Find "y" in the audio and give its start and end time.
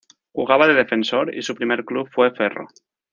1.35-1.43